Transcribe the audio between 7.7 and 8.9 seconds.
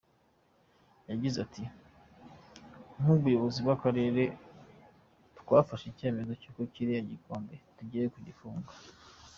tugiye kugifunga.